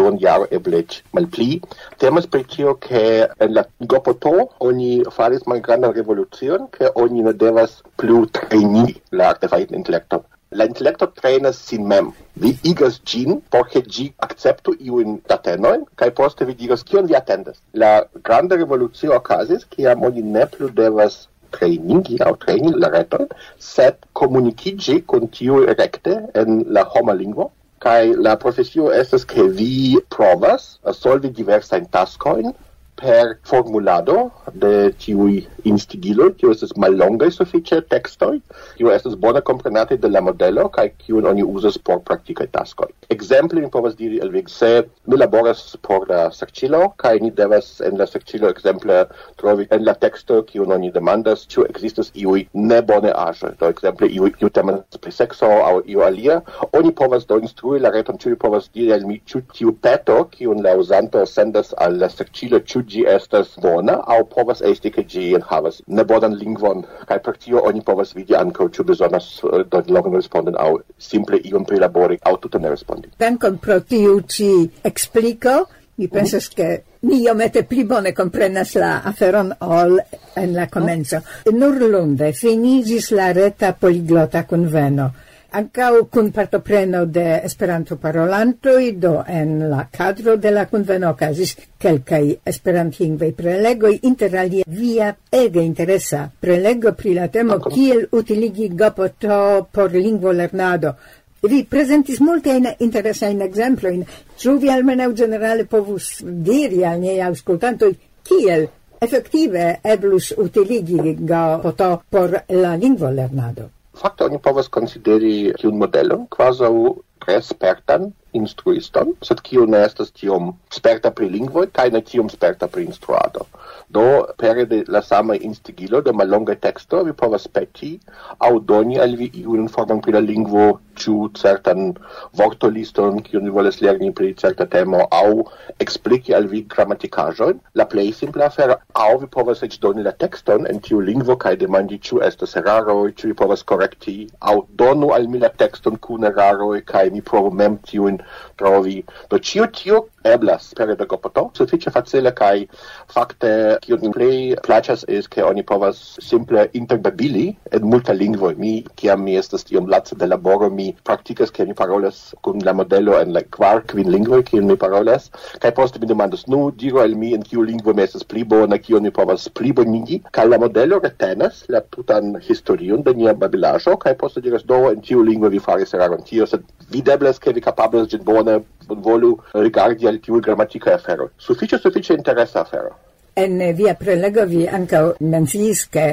duon 0.00 0.18
jaro 0.20 0.48
eble 0.58 0.82
malpli. 1.16 1.60
Temas 2.02 2.26
pri 2.26 2.44
tio, 2.54 2.74
ke 2.86 3.02
en 3.46 3.54
la 3.54 3.64
Gopoto 3.92 4.34
oni 4.70 4.90
faris 5.16 5.46
malgrandan 5.46 5.94
revolucion, 5.96 6.68
ke 6.76 6.92
oni 7.04 7.24
ne 7.28 7.32
devas 7.32 7.80
plu 7.96 8.26
treni 8.26 8.84
la 9.12 9.30
artefajn 9.34 9.74
intelekton. 9.80 10.26
La 10.52 10.66
intelekto 10.66 11.06
trainas 11.16 11.56
sin 11.70 11.86
mem. 11.88 12.12
Vi 12.42 12.56
igas 12.66 13.00
gin 13.06 13.40
por 13.54 13.68
ke 13.72 13.80
ĝi 13.96 14.08
akceptu 14.26 14.74
iujn 14.80 15.20
datenojn 15.32 15.84
kaj 16.02 16.10
poste 16.20 16.44
vi 16.48 16.56
diras 16.62 16.82
kion 16.82 17.06
vi 17.06 17.16
atendas. 17.18 17.60
La 17.72 17.92
granda 18.28 18.58
revolucio 18.58 19.14
okazis, 19.16 19.64
kiam 19.70 20.02
oni 20.10 20.26
ne 20.36 20.46
plu 20.50 20.68
devas 20.82 21.20
treinigi 21.56 22.18
au 22.26 22.36
treni 22.44 22.72
la 22.82 22.90
reton, 22.94 23.28
sed 23.58 23.98
comunicigi 24.12 25.00
con 25.12 25.28
tiu 25.28 25.62
recte 25.72 26.16
en 26.42 26.64
la 26.76 26.84
homa 26.94 27.14
lingua, 27.14 27.50
kai 27.80 28.12
la 28.26 28.36
profesio 28.36 28.90
estas 28.92 29.24
ke 29.24 29.46
vi 29.58 29.96
provas 30.14 30.66
a 30.84 30.92
solvi 30.96 31.30
diversajn 31.36 31.86
taskojn 31.94 32.52
per 33.00 33.38
formulado 33.48 34.30
de 34.52 34.92
tiui 35.00 35.46
instigilo, 35.64 36.30
tio 36.36 36.50
estes 36.52 36.74
mallongai 36.76 37.30
suffice 37.32 37.80
textoi, 37.88 38.40
tio 38.76 38.90
estes 38.92 39.16
bona 39.16 39.40
comprenate 39.40 39.96
de 39.96 40.08
la 40.10 40.20
modelo, 40.20 40.68
cae 40.74 40.92
kiun 41.00 41.26
oni 41.30 41.42
usas 41.42 41.78
por 41.78 42.02
practicae 42.04 42.48
taskoi. 42.52 42.90
Exemple, 43.08 43.60
mi 43.60 43.70
povas 43.72 43.96
diri 43.96 44.20
elvig, 44.24 44.50
se 44.52 44.84
mi 45.06 45.16
laboras 45.16 45.78
por 45.86 46.08
la 46.10 46.28
sercilo, 46.30 46.92
cae 47.00 47.20
ni 47.20 47.30
devas 47.30 47.80
en 47.80 47.96
la 47.98 48.06
sercilo, 48.06 48.50
exemple, 48.52 49.04
trovi 49.40 49.66
en 49.70 49.84
la 49.84 49.94
texto, 49.94 50.42
kiun 50.44 50.72
oni 50.76 50.92
demandas, 50.92 51.46
tio 51.48 51.64
existas 51.70 52.12
iui 52.14 52.46
ne 52.54 52.82
bone 52.82 53.14
age, 53.16 53.54
do 53.60 53.72
exemple, 53.72 54.10
iui 54.12 54.34
iu 54.40 54.52
temas 54.52 55.00
pri 55.00 55.14
sexo 55.14 55.48
au 55.48 55.80
iu 55.86 56.04
alia, 56.04 56.40
oni 56.76 56.92
povas 56.92 57.26
do 57.26 57.40
instrui 57.40 57.80
la 57.80 57.94
reton, 57.94 58.20
tio 58.20 58.36
povas 58.36 58.68
diri 58.74 58.92
al 58.92 59.08
mi, 59.08 59.20
tio 59.24 59.72
peto, 59.72 60.24
kiun 60.36 60.62
la 60.66 60.76
usanto 60.76 61.24
sendas 61.26 61.72
al 61.78 61.96
la 62.00 62.12
sercilo, 62.12 62.60
tio 62.60 62.84
gi 62.90 63.04
estas 63.16 63.54
bona 63.62 63.94
au 64.14 64.24
povas 64.34 64.60
esti 64.70 64.90
ke 64.90 65.04
gi 65.12 65.24
havas 65.50 65.80
ne 65.86 66.04
bonan 66.04 66.34
lingvon 66.42 66.84
kaj 67.08 67.18
per 67.24 67.36
tio 67.44 67.62
oni 67.70 67.82
povas 67.90 68.14
vidi 68.18 68.36
ankaŭ 68.42 68.68
ĉu 68.74 68.86
bezonas 68.92 69.26
eh, 69.44 69.64
uh, 69.78 69.90
longan 69.94 70.16
respondon 70.20 70.56
aŭ 70.66 70.70
simple 71.10 71.40
iom 71.50 71.64
prilabori 71.64 72.18
aŭ 72.22 72.36
tute 72.42 72.58
ne 72.58 72.70
respondi. 72.74 73.12
Dankon 73.18 73.58
pro 73.58 73.80
tiu 73.80 74.20
ĉi 74.36 74.50
ekspliko. 74.84 75.64
Mi 76.00 76.06
mhm. 76.06 76.14
pensas 76.16 76.48
mm 76.48 76.52
-hmm. 76.52 76.56
che 76.56 76.82
mi 77.00 77.16
iomete 77.22 77.62
pli 77.64 77.84
bone 77.84 78.12
comprenas 78.12 78.74
la 78.74 79.02
aferon 79.04 79.54
ol 79.60 79.98
en 80.34 80.54
la 80.54 80.66
comenzo. 80.66 81.16
Oh. 81.16 81.52
Nur 81.52 81.74
lunde 81.92 82.32
finigis 82.32 83.10
la 83.10 83.32
reta 83.32 83.72
poliglota 83.72 84.44
conveno 84.44 85.10
ancau 85.52 86.06
cun 86.10 86.30
partopreno 86.32 87.06
de 87.06 87.40
Esperanto 87.44 87.96
parolantoi, 87.96 88.92
do 88.92 89.24
en 89.26 89.70
la 89.70 89.88
kadro 89.90 90.36
de 90.36 90.50
la 90.50 90.66
kunveno 90.66 91.14
quelcai 91.16 91.56
kelkaj 91.78 93.32
prelegoi, 93.36 93.98
inter 94.02 94.36
alia 94.36 94.64
via 94.66 95.16
ege 95.30 95.62
interesa 95.62 96.30
prelego 96.40 96.92
pri 96.92 97.14
la 97.14 97.28
temo 97.28 97.58
kiel 97.58 98.06
utiligi 98.12 98.68
gopoto 98.68 99.68
por 99.72 99.92
lingvo 99.92 100.32
lernado. 100.32 100.94
Vi 101.42 101.64
presentis 101.64 102.20
multajn 102.20 102.66
interesajn 102.78 103.40
ekzemplojn, 103.42 104.04
ciu 104.36 104.58
vi 104.58 104.70
almenaŭ 104.70 105.12
generale 105.16 105.64
povus 105.64 106.20
diri 106.22 106.84
al 106.84 107.00
niaj 107.00 107.20
aŭskultantoj 107.30 107.94
kiel 108.28 108.68
efektive 109.00 109.80
eblus 109.82 110.32
utiligi 110.36 111.16
gopoto 111.20 112.02
por 112.10 112.42
la 112.48 112.76
lingvo 112.76 113.10
lernado? 113.10 113.79
Fakte 113.94 114.24
oni 114.24 114.38
povas 114.38 114.68
konsideri 114.68 115.52
tiun 115.60 115.78
modelon 115.78 116.26
kvazaŭ 116.30 116.74
tre 117.20 117.36
spertan 117.42 118.12
instruiston, 118.32 119.10
sed 119.26 119.40
kiu 119.46 119.66
ne 119.66 119.80
estas 119.86 120.12
tiom 120.20 120.52
sperta 120.72 121.10
pri 121.10 121.28
lingvoj 121.32 121.66
kaj 121.78 121.88
ne 121.96 122.00
tiom 122.10 122.30
sperta 122.32 122.68
pri 122.70 122.86
instruado. 122.86 123.46
Do 123.90 124.04
pere 124.38 124.64
de 124.70 124.84
la 124.88 125.02
sama 125.02 125.34
instigilo 125.34 126.00
de 126.06 126.14
mallonga 126.20 126.54
teksto 126.54 127.02
vi 127.08 127.12
povas 127.22 127.48
peti 127.48 127.90
aŭ 128.38 128.52
doni 128.72 129.00
al 129.06 129.16
vi 129.22 129.30
iun 129.42 129.66
informon 129.66 130.00
pri 130.04 130.14
la 130.16 130.22
lingvo 130.30 130.68
ciu 131.02 131.30
certan 131.40 131.94
vortoliston 132.40 133.22
kiun 133.26 133.48
vi 133.48 133.56
volas 133.58 133.80
lerni 133.84 134.12
pri 134.20 134.32
certa 134.44 134.66
temo 134.76 135.06
au 135.22 135.46
expliki 135.86 136.36
al 136.36 136.48
vi 136.52 136.62
gramatikaĵojn 136.74 137.60
la 137.80 137.88
plei 137.92 138.12
simple 138.22 138.44
afero 138.48 138.76
au 139.04 139.18
vi 139.18 139.30
povas 139.38 139.62
ec 139.66 139.78
doni 139.80 140.02
la 140.06 140.12
texton 140.24 140.66
en 140.70 140.80
tiu 140.86 141.00
lingvo 141.00 141.36
kai 141.36 141.56
demandi 141.56 141.98
ciu 142.08 142.20
estas 142.26 142.56
eraroi, 142.60 143.12
ciu 143.16 143.30
vi 143.30 143.36
povas 143.42 143.62
korekti 143.72 144.16
au 144.52 144.66
donu 144.82 145.12
al 145.16 145.28
mi 145.28 145.38
la 145.38 145.50
texton 145.62 145.96
kun 146.06 146.24
eraroi, 146.24 146.82
kai 146.92 147.10
mi 147.10 147.20
provo 147.20 147.50
mem 147.50 147.78
tiujn 147.88 148.18
trovi. 148.60 149.00
Do 149.30 149.38
ciu 149.38 149.66
tiu 149.66 150.02
eblas 150.24 150.72
per 150.76 150.90
edukopoto 150.90 151.50
suffice 151.56 151.90
facile 151.90 152.32
kai 152.36 152.66
fakte 153.14 153.78
kiun 153.84 154.12
plej 154.16 154.56
plaĉas 154.66 155.06
es 155.08 155.28
ke 155.28 155.44
oni 155.44 155.64
povas 155.70 156.02
simple 156.20 156.66
interbabili 156.80 157.46
en 157.72 157.88
multa 157.92 158.12
lingvo 158.12 158.52
mi 158.56 158.74
kiam 159.00 159.24
mi 159.24 159.36
estas 159.40 159.64
tiom 159.64 159.88
lace 159.88 160.16
de 160.16 160.26
laboro 160.26 160.70
mi 160.70 160.89
praktikas 161.04 161.50
ke 161.50 161.64
mi 161.66 161.74
parolas 161.74 162.34
kun 162.42 162.60
la 162.68 162.72
modelo 162.72 163.18
en 163.20 163.32
la 163.36 163.42
kvar 163.56 163.82
kvin 163.92 164.10
lingvo 164.14 164.42
kiun 164.42 164.66
mi 164.66 164.76
parolas. 164.76 165.30
Kaj 165.62 165.72
poste 165.78 166.00
mi 166.00 166.06
demandas 166.06 166.46
nu 166.48 166.70
diru 166.82 167.00
al 167.04 167.14
mi 167.14 167.34
en 167.34 167.42
kiu 167.42 167.62
lingvo 167.62 167.94
mi 167.94 168.02
estas 168.02 168.24
pli 168.24 168.44
bona 168.44 168.78
kiu 168.78 169.00
mi 169.00 169.10
povas 169.10 169.48
plibonigi 169.48 170.20
kaj 170.38 170.46
la 170.48 170.58
modelo 170.58 171.00
retenas 171.04 171.64
la 171.68 171.80
tutan 171.80 172.36
historion 172.48 173.02
de 173.02 173.14
nia 173.14 173.34
babilaĵo 173.34 173.96
kaj 174.06 174.14
poste 174.24 174.40
diras 174.40 174.64
do 174.64 174.80
en 174.90 175.00
tiu 175.00 175.22
lingvo 175.22 175.48
vi 175.48 175.58
faris 175.68 175.94
eraron 175.94 176.22
tio 176.30 176.46
sed 176.46 176.64
videblas 176.90 177.38
ke 177.38 177.52
vi 177.52 177.60
kapablas 177.68 178.08
ĝin 178.14 178.24
bone 178.24 178.60
bonvolu 178.88 179.36
rigardi 179.54 180.08
al 180.08 180.18
tiuj 180.26 180.42
gramatikaj 180.48 180.94
aferoj 180.94 181.30
sufiĉe 181.38 181.78
sufiĉe 181.78 182.14
interesa 182.14 182.60
afero. 182.60 183.09
En 183.40 183.60
via 183.76 183.94
prelego 183.96 184.44
vi 184.48 184.66
ankaŭ 184.68 185.02
menciis, 185.32 185.86
ke 185.94 186.06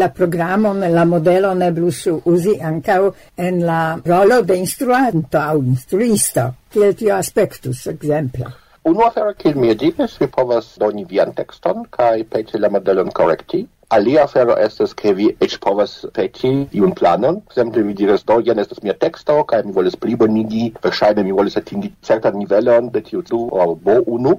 la 0.00 0.08
programon, 0.12 0.82
la 0.92 1.04
modelon 1.08 1.62
eblus 1.64 2.02
uzi 2.32 2.56
ankaŭ 2.70 3.00
en 3.46 3.62
la 3.64 3.80
rolo 4.04 4.42
de 4.42 4.58
instruanto 4.60 5.40
aŭ 5.40 5.56
instruisto. 5.62 6.50
Kiel 6.72 6.92
tio 6.98 7.14
aspektus, 7.16 7.86
ekzemple? 7.94 8.50
Unu 8.86 9.06
afero, 9.06 9.32
kiel 9.38 9.56
mi 9.58 9.72
diris, 9.74 10.18
vi 10.20 10.28
povas 10.30 10.74
doni 10.78 11.06
vian 11.08 11.32
tekston 11.34 11.86
kai 11.96 12.26
peti 12.30 12.60
la 12.60 12.68
modelon 12.70 13.08
korekti. 13.14 13.64
Alia 13.94 14.24
afero 14.26 14.54
estas 14.58 14.92
ke 14.98 15.12
vi 15.14 15.26
eĉ 15.46 15.52
povas 15.64 15.92
peti 16.14 16.48
iun 16.78 16.94
planon, 17.00 17.36
ekzemple 17.46 17.84
vi 17.86 17.92
diras 18.00 18.24
do 18.30 18.40
jen 18.48 18.58
estas 18.58 18.80
mia 18.82 18.94
teksto 19.04 19.36
kaj 19.52 19.60
mi 19.66 19.74
volas 19.76 19.94
plibonigi, 20.04 20.72
verŝajne 20.86 21.22
mi 21.22 21.34
volas 21.36 21.54
atingi 21.60 21.92
certan 22.08 22.34
nivelon 22.40 22.88
de 22.96 23.04
tiu 23.10 23.22
du 23.28 23.44
aŭ 23.54 23.68
bo 23.84 23.94
unu 24.16 24.32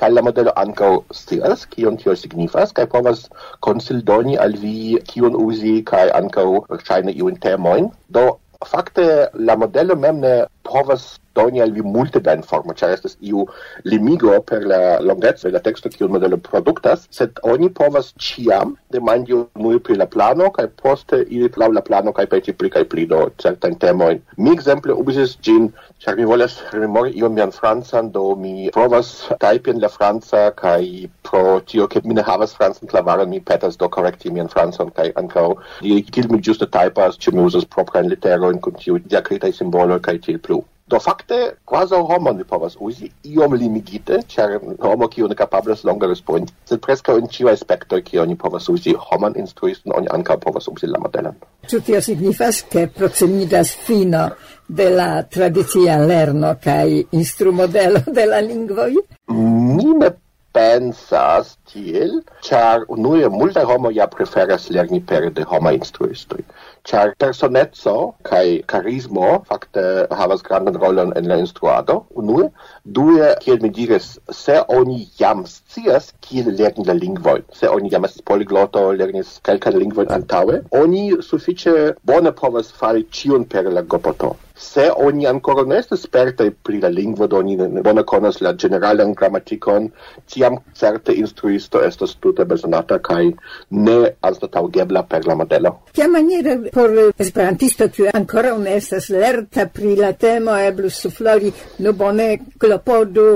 kaj 0.00 0.08
la 0.14 0.24
modelo 0.28 0.54
ankaŭ 0.62 0.88
scias 1.18 1.66
kion 1.74 2.00
tio 2.00 2.16
signifas 2.16 2.72
kaj 2.72 2.86
povas 2.96 3.26
konsildoni 3.68 4.40
al 4.46 4.56
vi 4.64 4.96
kion 5.12 5.36
uzi 5.36 5.74
kaj 5.92 6.06
ankaŭ 6.22 6.48
verŝajne 6.72 7.12
iun 7.12 7.36
temojn. 7.44 7.92
Do 8.08 8.24
fakte 8.64 9.28
la 9.36 9.60
modelo 9.60 10.00
mem 10.00 10.24
ne 10.24 10.34
povas 10.64 11.14
doni 11.34 11.60
al 11.60 11.72
vi 11.72 11.82
multe 11.82 12.20
da 12.22 12.34
informo, 12.38 12.74
ĉar 12.78 12.94
estas 12.94 13.16
iu 13.20 13.44
limigo 13.84 14.36
per 14.48 14.64
la 14.70 14.80
longeco 15.02 15.48
de 15.48 15.54
la 15.56 15.62
teksto 15.62 15.90
kiun 15.90 16.12
modelo 16.14 16.38
produktas, 16.48 17.08
sed 17.10 17.40
oni 17.42 17.70
povas 17.80 18.12
ĉiam 18.26 18.76
demandi 18.94 19.34
unue 19.34 19.80
pri 19.82 19.98
la 19.98 20.06
plano 20.06 20.50
kaj 20.54 20.68
poste 20.82 21.24
iri 21.24 21.50
laŭ 21.60 21.70
la 21.74 21.82
plano 21.88 22.14
kaj 22.14 22.26
peti 22.34 22.54
pli 22.54 22.70
kaj 22.76 22.84
pli 22.92 23.06
do 23.10 23.24
certajn 23.42 23.78
temojn. 23.82 24.22
Mi 24.38 24.54
ekzemple 24.54 24.94
uzis 25.04 25.34
ĝin, 25.46 25.68
ĉar 26.04 26.18
mi 26.20 26.28
volas 26.30 26.56
rememori 26.72 27.14
iom 27.18 27.34
mian 27.34 27.52
francan, 27.54 28.12
do 28.14 28.34
mi 28.38 28.70
provas 28.76 29.12
tajpi 29.42 29.74
en 29.74 29.82
la 29.82 29.90
franca 29.90 30.44
kaj 30.62 31.08
pro 31.26 31.58
tio, 31.66 31.88
ke 31.90 32.04
mi 32.04 32.14
ne 32.14 32.22
havas 32.22 32.54
francan 32.54 32.90
klavaron, 32.90 33.30
mi 33.30 33.40
petas 33.40 33.78
do 33.80 33.90
korekti 33.90 34.30
mian 34.30 34.52
francan 34.54 34.94
kaj 34.94 35.10
ankaŭ 35.18 35.48
diri 35.80 36.06
kiel 36.14 36.30
mi 36.30 36.38
ĝuste 36.38 36.70
tajpas, 36.78 37.18
ĉu 37.18 37.34
mi 37.34 37.42
uzas 37.48 37.66
proprajn 37.76 38.12
literojn 38.14 38.62
kun 38.62 38.78
tiuj 38.78 39.02
diakritaj 39.10 39.50
simboloj 39.58 39.98
kaj 40.06 40.18
tiel 40.28 40.38
plu 40.38 40.53
do 40.94 41.00
fakte 41.00 41.38
quasi 41.66 41.94
homo 41.94 42.32
ne 42.32 42.44
povas 42.44 42.76
uzi 42.80 43.10
iom 43.34 43.54
limigite 43.62 44.20
ĉar 44.34 44.58
homo 44.82 45.08
kiu 45.14 45.28
ne 45.28 45.34
kapablas 45.34 45.84
longe 45.88 46.06
respondi 46.06 46.54
sed 46.70 46.82
preskaŭ 46.86 47.16
en 47.18 47.30
ĉiuj 47.36 47.50
aspektoj 47.52 48.02
kiu 48.08 48.22
oni 48.22 48.36
povas 48.44 48.68
uzi 48.74 48.94
homan 49.08 49.34
instruiston 49.44 49.96
oni 49.98 50.12
ankaŭ 50.16 50.38
povas 50.46 50.68
uzi 50.72 50.90
la 50.92 51.00
modelon. 51.02 51.34
Ĉu 51.70 51.80
tio 51.86 52.00
signifas 52.08 52.62
ke 52.70 52.86
proksimiĝas 52.98 53.72
fino 53.86 54.24
de 54.68 54.90
la 54.98 55.08
tradicia 55.36 55.96
lerno 56.10 56.54
kaj 56.66 56.86
instrumodelo 57.20 58.04
de 58.18 58.26
la 58.30 58.40
lingvoj? 58.50 58.92
Mi 59.34 59.96
ne 60.02 60.12
pensas 60.54 61.56
tiel, 61.72 62.20
char 62.46 62.86
unue 62.96 63.28
multaj 63.28 63.64
homoj 63.70 63.96
ja 63.96 64.06
preferas 64.06 64.70
lerni 64.70 65.00
pere 65.02 65.34
de 65.34 65.42
homa 65.50 65.74
instruistoj 65.74 66.44
char 66.84 67.14
personetso 67.18 68.14
kai 68.22 68.62
carismo 68.66 69.28
fakte 69.48 70.06
havas 70.10 70.42
grandan 70.42 70.74
rolon 70.74 71.12
en 71.16 71.28
la 71.28 71.38
instruado. 71.44 72.06
Unue 72.14 72.50
due 72.84 73.34
kiel 73.40 73.58
mi 73.62 73.70
diris 73.70 74.18
se 74.30 74.60
oni 74.68 75.08
jam 75.18 75.44
scias 75.46 76.12
kiel 76.20 76.52
lerni 76.60 76.84
la 76.84 76.94
lingvoj 77.00 77.40
se 77.52 77.68
oni 77.68 77.90
jam 77.90 78.04
estas 78.04 78.22
poligloto 78.22 78.86
lernis 78.92 79.40
kelka 79.48 79.70
lingvojn 79.70 80.12
antaŭe 80.18 80.62
oni 80.82 81.04
sufiĉe 81.30 81.94
bone 82.04 82.32
povas 82.32 82.72
fari 82.80 83.06
ĉion 83.10 83.48
per 83.48 83.72
la 83.72 83.82
gopoto. 83.82 84.36
Se 84.54 84.84
oni 85.06 85.26
ancora 85.26 85.64
ne 85.66 85.80
estas 85.82 86.04
spertaj 86.06 86.50
pri 86.66 86.78
la 86.82 86.88
lingvo 86.88 87.26
do 87.26 87.40
oni 87.42 87.56
bone 87.82 88.04
konas 88.06 88.40
la 88.40 88.52
generalan 88.52 89.14
gramatikon 89.14 89.88
tiam 90.30 90.60
certe 90.78 91.16
instruisto 91.22 91.82
estas 91.82 92.14
tute 92.22 92.44
bezonata 92.44 93.00
kaj 93.08 93.32
ne 93.70 93.96
anstataŭgebla 94.28 95.02
per 95.10 95.26
la 95.26 95.34
modelo. 95.40 95.74
Kiamaniere 95.98 96.54
por 96.74 96.90
esperantisto, 97.18 97.88
kiu 97.88 98.08
ancora 98.12 98.56
ne 98.58 98.76
estas 98.76 99.08
lerta 99.14 99.68
pri 99.72 99.94
la 99.96 100.12
temo, 100.12 100.56
eblus 100.58 100.98
suflori, 101.04 101.52
no 101.78 101.92
bone 101.92 102.28
klopodu 102.58 103.28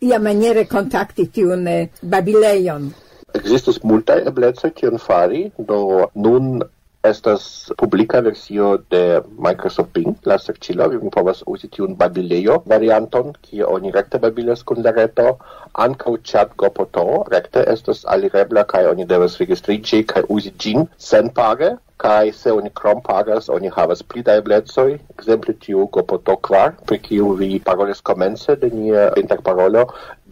iamaniere 0.00 0.66
kontakti 0.66 1.28
tiun 1.34 1.68
eh, 1.68 1.88
babilejon. 2.02 2.90
Existus 3.38 3.78
multae 3.86 4.24
eblecoj 4.26 4.72
kion 4.74 4.98
fari, 4.98 5.44
do 5.58 6.08
nun 6.14 6.64
estas 7.02 7.72
publika 7.78 8.20
versio 8.20 8.76
de 8.90 9.22
Microsoft 9.38 9.92
Bing, 9.94 10.16
la 10.28 10.36
serĉilo, 10.38 10.88
vi 10.92 11.12
povas 11.14 11.42
uzi 11.46 11.68
tiun 11.72 11.96
babilejo 11.96 12.60
varianton, 12.72 13.32
kie 13.46 13.64
oni 13.64 13.92
rekte 13.94 14.20
babilas 14.20 14.62
kun 14.62 14.82
la 14.84 14.92
reto, 14.96 15.38
ankaŭ 15.84 16.16
chat 16.24 16.56
gopoto 16.60 17.24
rekte 17.32 17.64
estas 17.74 18.04
alirebla 18.04 18.66
kaj 18.72 18.90
oni 18.92 19.06
devas 19.12 19.38
registriĝi 19.40 20.02
kaj 20.12 20.26
uzi 20.28 20.52
ĝin 20.64 20.84
senpage, 20.98 21.70
kai 22.00 22.32
se 22.32 22.52
oni 22.52 22.70
krom 22.80 23.00
pagas 23.04 23.48
oni 23.52 23.68
havas 23.76 24.02
pli 24.02 24.22
da 24.26 24.36
eblecoj. 24.40 24.98
Ekzemple 25.14 25.54
tiu 25.64 25.86
gopoto 25.96 26.36
kvar 26.48 26.72
pri 26.88 26.98
kiu 27.06 27.32
vi 27.40 27.60
parolis 27.66 28.00
komence 28.00 28.56
de 28.62 28.70
nia 28.76 29.06
interparolo 29.22 29.86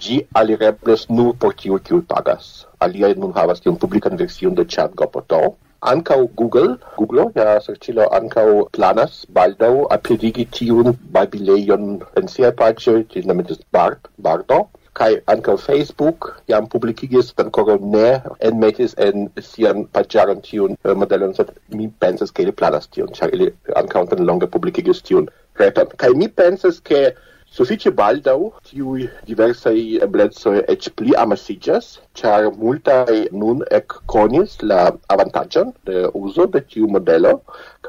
ĝi 0.04 0.20
alireblas 0.42 1.08
nur 1.10 1.34
por 1.36 1.56
tiu 1.62 1.80
kiu 1.88 2.02
pagas. 2.14 2.66
Aliaj 2.80 3.14
nun 3.16 3.32
havas 3.36 3.60
tiun 3.64 3.76
publikan 3.76 4.16
version 4.16 4.54
de 4.54 4.64
chat 4.76 4.94
gopoto 4.94 5.42
ancau 5.80 6.28
Google, 6.36 6.78
Google 6.96 7.30
ja 7.34 7.60
sercilo, 7.60 8.08
ancau 8.14 8.68
planas 8.72 9.24
baldau 9.30 9.86
aperigi 9.90 10.46
tiun 10.50 10.96
babileion 11.12 12.00
en 12.16 12.28
sia 12.28 12.50
pace, 12.52 13.04
ĝi 13.12 13.24
nomiĝas 13.26 13.62
Bard, 13.72 14.10
Bardo 14.18 14.66
kai 14.98 15.12
ankaŭ 15.32 15.54
Facebook 15.62 16.28
jam 16.50 16.66
publikigis 16.72 17.30
ankoraŭ 17.42 17.76
ne 17.94 18.08
enmetis 18.48 18.96
en 19.06 19.28
sian 19.48 19.84
paĝaron 19.94 20.40
tiun 20.48 20.74
uh, 20.74 20.94
modelon, 21.02 21.34
sed 21.36 21.52
mi 21.78 21.86
pensas 22.04 22.34
ke 22.34 22.42
ili 22.42 22.54
planas 22.60 22.90
tion, 22.94 23.12
char 23.18 23.34
ili 23.38 23.52
ankaŭ 23.82 24.04
longe 24.30 24.50
publikigis 24.54 25.02
tiun 25.02 25.28
reton. 25.60 25.86
kai 26.02 26.10
mi 26.14 26.28
pensas 26.28 26.80
ke 26.90 27.14
Sufiĉe 27.56 27.90
baldaŭ 27.98 28.36
tiuj 28.70 29.04
diversaj 29.28 29.74
eblecoj 30.06 30.52
eĉ 30.74 30.88
pli 31.00 31.14
amasiĝas, 31.22 31.86
ĉar 32.20 32.48
multaj 32.64 33.16
nun 33.42 33.62
ekkonis 33.78 34.58
la 34.72 34.80
avantaĝon 35.16 35.72
de 35.90 36.04
uzo 36.22 36.46
de 36.56 36.62
tiu 36.74 36.90
modelo 36.96 37.32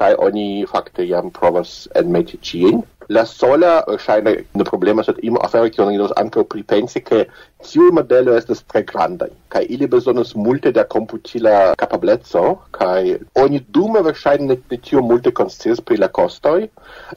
kaj 0.00 0.10
oni 0.28 0.46
fakte 0.72 1.06
jam 1.12 1.30
provas 1.40 1.74
enmeti 2.02 2.40
ĉiujn 2.50 2.80
la 3.10 3.24
sola 3.26 3.84
eh, 3.88 3.98
scheine 3.98 4.32
ne 4.54 4.64
problema 4.64 5.02
sed 5.02 5.16
imo 5.28 5.40
afero 5.46 5.70
kion 5.74 5.88
ni 5.90 6.04
ankaŭ 6.22 6.44
pripensi 6.52 7.00
ke 7.08 7.24
tiu 7.68 7.88
modelo 7.96 8.36
estas 8.40 8.60
tre 8.72 8.82
granda 8.90 9.26
kai 9.54 9.62
ili 9.76 9.88
bezonas 9.94 10.30
multe 10.44 10.70
da 10.76 10.84
computila 10.94 11.54
capablezzo 11.80 12.44
kai 12.78 13.16
ogni 13.42 13.60
dume 13.78 14.04
verŝajne 14.08 14.46
ne 14.52 14.78
tiu 14.86 15.02
multe 15.08 15.34
konscias 15.40 15.82
pri 15.90 15.98
la 16.04 16.10
kostoj. 16.20 16.68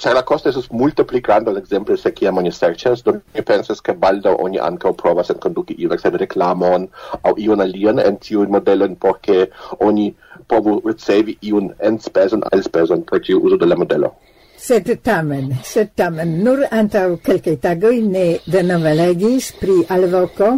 Ĉar 0.01 0.17
la 0.17 0.25
kosto 0.31 0.49
estas 0.49 0.71
multe 0.81 1.05
pli 1.13 1.21
granda 1.29 1.53
ekzemple 1.61 1.99
se 2.05 2.13
kiam 2.17 2.41
oni 2.41 2.55
serĉas 2.61 3.05
do 3.05 3.17
mi 3.19 3.45
pensas 3.53 3.85
ke 3.85 3.93
baldaŭ 3.93 4.35
oni 4.47 4.57
se 4.57 4.97
provas 5.03 5.29
i 5.29 5.75
iun 5.77 6.19
reklamon 6.25 6.89
aŭ 7.21 7.37
ion 7.37 7.61
alian 7.61 7.99
en 7.99 8.17
tiu 8.17 8.49
modello 8.57 8.89
por 8.99 9.19
ke 9.21 9.47
oni 9.79 10.13
povu 10.47 10.81
ricevi 10.85 11.37
iun 11.41 11.73
enspezon 11.79 12.43
elspezon 12.51 13.03
pro 13.03 13.19
tiu 13.19 13.39
uzo 13.45 13.57
de 13.57 13.65
la 13.65 13.75
modelo. 13.75 14.15
Sed 14.63 14.87
tamen, 15.03 15.49
sed 15.67 15.89
tamen, 15.99 16.37
nur 16.39 16.61
antau 16.71 17.17
quelque 17.19 17.57
tagoi 17.59 17.97
ne 17.99 18.27
denove 18.47 18.93
legis 18.95 19.49
pri 19.59 19.81
alvoco, 19.91 20.53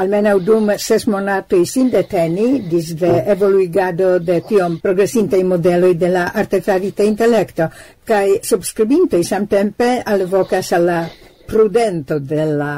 almenau 0.00 0.38
dum 0.40 0.70
ses 0.80 1.04
monatoi 1.12 1.66
sindeteni, 1.68 2.46
dis 2.70 2.94
de 2.96 3.10
evoluigado 3.34 4.14
de 4.18 4.38
tiom 4.48 4.78
progressintei 4.80 5.44
modeloi 5.44 5.92
de 6.00 6.08
la 6.08 6.24
artefarita 6.32 7.04
intellecto, 7.04 7.68
cae 8.08 8.40
subscribintoi 8.40 9.20
samtempe 9.28 9.92
alvocas 10.06 10.72
alla 10.72 11.02
prudento 11.46 12.16
de 12.18 12.46
la 12.56 12.74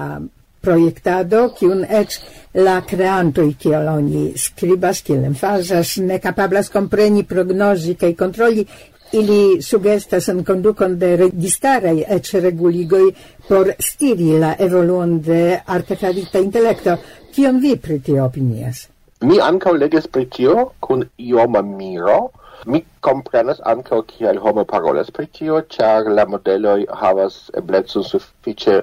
proiectado, 0.62 1.53
cium 1.59 1.83
ex 1.85 2.21
la 2.55 2.81
creantoi 2.87 3.57
ciel 3.59 3.88
oni 3.90 4.33
scribas, 4.38 5.03
ciel 5.03 5.27
enfasas, 5.27 5.97
ne 5.99 6.21
capablas 6.23 6.71
compreni, 6.71 7.25
prognosi, 7.27 7.97
cae 7.99 8.14
controlli 8.18 8.66
ili 9.12 9.62
sugestas 9.62 10.29
en 10.29 10.44
condukon 10.44 10.98
de 10.98 11.16
registarai 11.16 12.05
ec 12.09 12.33
reguligoi 12.40 13.14
por 13.48 13.72
stiri 13.79 14.38
la 14.38 14.55
evoluon 14.59 15.20
de 15.20 15.61
artefarita 15.66 16.38
intelekto. 16.38 16.96
Cion 17.33 17.61
vi 17.61 17.77
pritio 17.77 18.25
opinias? 18.25 18.88
Mi 19.20 19.40
ankaŭ 19.40 19.77
legis 19.79 20.09
pritio 20.09 20.55
cun 20.55 20.72
kun 20.81 21.09
ioma 21.18 21.62
miro, 21.62 22.31
Mi 22.64 22.85
comprenas 23.01 23.61
anche 23.64 23.96
kiel 24.07 24.38
homo 24.38 24.64
parolas 24.64 25.11
pri 25.11 25.27
char 25.68 26.05
la 26.07 26.25
modello 26.27 26.75
havas 27.01 27.51
eblecon 27.55 28.05
suffice 28.05 28.83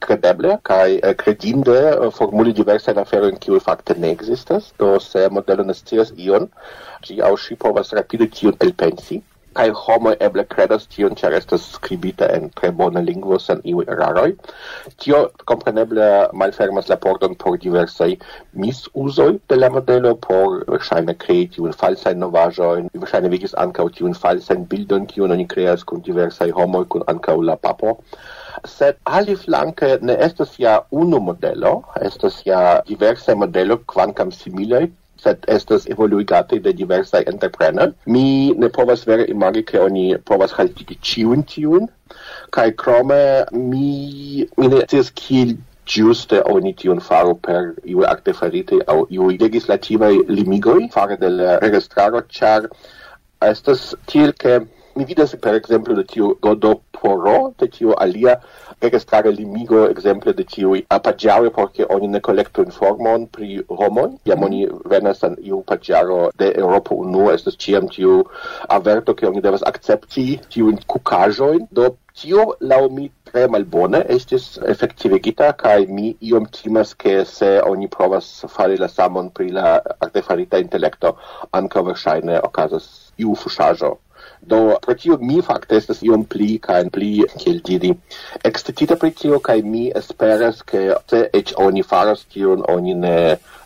credeble 0.00 0.58
kai 0.62 1.00
credinde 1.22 1.76
eh, 1.76 2.06
eh, 2.06 2.10
formuli 2.10 2.52
diverse 2.52 2.94
la 2.94 3.04
fero 3.04 3.28
in 3.28 3.38
cui 3.38 3.60
fakte 3.60 3.94
ne 3.98 4.10
existas 4.10 4.72
do 4.78 4.98
se 4.98 5.28
modelo 5.28 5.62
nestias 5.62 6.12
ion 6.16 6.48
ĝi 7.02 7.20
au 7.20 7.36
ŝi 7.36 7.56
povas 7.56 7.92
rapide 7.92 8.30
tion 8.30 8.56
elpensi 8.60 9.22
kai 9.58 9.68
homo 9.82 10.12
eble 10.26 10.44
credas 10.54 10.86
tion 10.94 11.14
char 11.20 11.32
estas 11.38 11.64
scribita 11.76 12.28
en 12.36 12.48
tre 12.60 12.70
bona 12.80 13.02
lingvo 13.08 13.38
sen 13.38 13.60
iu 13.72 13.82
eraroi 13.94 14.32
tio 15.04 15.20
compreneble 15.52 16.08
malfermas 16.42 16.88
la 16.92 16.98
pordon 17.04 17.34
por 17.44 17.58
diversaj 17.64 18.10
misuzoj 18.64 19.30
de 19.48 19.58
la 19.60 19.70
modelo 19.76 20.14
por 20.28 20.58
verŝajne 20.74 21.16
krei 21.24 21.46
tiun 21.56 21.76
falsajn 21.82 22.22
novaĵojn 22.24 22.92
verŝajne 23.04 23.32
vidis 23.34 23.56
ankaŭ 23.64 23.88
tiun 23.98 24.16
falsajn 24.24 24.64
bildon 24.72 25.06
kiun 25.12 25.36
oni 25.36 25.48
kreas 25.54 25.84
kun 25.84 26.04
diversaj 26.08 26.50
homoj 26.60 26.84
kun 26.94 27.04
ankaŭ 27.14 27.36
la 27.50 27.56
papo. 27.66 27.98
Sed 28.68 28.98
ali 29.18 29.36
flanke 29.44 29.98
ne 30.08 30.16
estas 30.26 30.58
ja 30.64 30.74
unu 31.04 31.20
modelo 31.28 31.72
estas 32.08 32.42
ja 32.46 32.64
diversaj 32.88 33.34
modelo 33.44 33.78
kvankam 33.92 34.32
similaj 34.32 34.84
sed 35.22 35.44
estas 35.56 35.88
evoluigate 35.94 36.58
de 36.64 36.72
diversaj 36.72 37.24
entreprenoj. 37.32 37.90
Mi 38.06 38.52
ne 38.58 38.68
povas 38.68 39.06
vere 39.06 39.26
imagi 39.34 39.64
ke 39.72 39.80
oni 39.80 40.06
povas 40.30 40.54
haltigi 40.58 40.98
ĉiun 41.10 41.44
tiun, 41.54 41.88
kaj 42.50 42.70
krome 42.82 43.20
mi, 43.52 44.46
mi 44.56 44.72
ne 44.72 44.82
scias 44.86 45.12
kiel 45.22 45.56
giuste 45.86 46.42
oni 46.46 46.74
tion 46.78 47.00
faro 47.00 47.34
per 47.34 47.72
iu 47.84 48.04
acte 48.06 48.32
farite 48.32 48.78
au 48.86 49.06
iu 49.10 49.30
legislativae 49.30 50.20
limigoi 50.28 50.88
fare 50.92 51.16
del 51.16 51.40
registraro, 51.64 52.22
char 52.28 52.68
estas 53.40 53.94
tiel 54.06 54.32
che 54.32 54.60
Mi 54.94 55.04
vidas 55.08 55.34
per 55.40 55.54
exemplo 55.54 55.94
de 55.94 56.02
tiu 56.04 56.26
Godoporo, 56.44 57.54
de 57.58 57.66
tiu 57.76 57.94
alia 58.04 58.34
registrare 58.82 59.30
limigo 59.32 59.86
exemple 59.92 60.34
de 60.40 60.44
tiui 60.44 60.82
apagiare 60.96 61.50
porque 61.50 61.86
oni 61.96 62.08
ne 62.08 62.20
collecto 62.20 62.62
informon 62.62 63.24
pri 63.36 63.62
homoi. 63.68 64.18
Iam 64.28 64.44
oni 64.48 64.66
venas 64.92 65.24
an 65.24 65.38
iu 65.40 65.62
pagiaro 65.72 66.18
de 66.42 66.50
Europa 66.64 66.94
unu 67.06 67.30
estes 67.32 67.56
ciam 67.56 67.88
tiu 67.88 68.18
averto 68.68 69.14
che 69.14 69.26
oni 69.26 69.40
devas 69.40 69.64
accepti 69.72 70.40
in 70.56 70.78
cucajoin, 70.86 71.66
do 71.70 71.96
tio 72.12 72.56
lau 72.60 72.90
mi 72.90 73.10
tre 73.24 73.48
malbone 73.48 74.04
estis 74.08 74.58
effektivigita 74.74 75.52
kai 75.56 75.86
mi 75.86 76.16
iom 76.20 76.46
timas 76.52 76.92
ke 76.94 77.24
se 77.24 77.60
oni 77.64 77.88
provas 77.88 78.44
fari 78.48 78.76
la 78.76 78.88
samon 78.88 79.30
pri 79.30 79.50
la 79.50 79.80
artefarita 80.04 80.60
intelekto 80.60 81.16
ankaŭ 81.52 81.88
verŝajne 81.90 82.40
okazas 82.44 83.12
iu 83.16 83.32
fuŝaĵo 83.44 83.96
Do 84.42 84.76
pro 84.82 84.94
tio 84.94 85.18
mi 85.20 85.40
fakte 85.42 85.76
estas 85.76 86.02
iom 86.02 86.24
pli 86.24 86.58
kaj 86.58 86.90
pli 86.90 87.12
kiel 87.38 87.60
diri. 87.64 87.92
Ekscitita 88.44 88.96
pri 88.96 89.12
tio 89.22 89.38
kaj 89.38 89.62
mi 89.62 89.84
esperas 90.02 90.62
ke 90.66 90.90
se 91.10 91.24
eĉ 91.40 91.54
oni 91.56 91.82
faras 91.82 92.26
tion 92.34 92.64
oni 92.68 92.94
ne 92.94 93.16